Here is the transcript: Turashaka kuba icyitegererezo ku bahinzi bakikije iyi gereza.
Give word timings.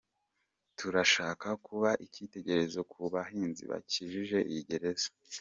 Turashaka 0.77 1.47
kuba 1.65 1.89
icyitegererezo 2.05 2.81
ku 2.91 2.99
bahinzi 3.13 3.63
bakikije 3.71 4.37
iyi 4.49 4.61
gereza. 4.69 5.09